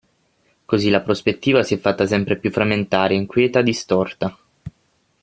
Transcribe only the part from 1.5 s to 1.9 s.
si è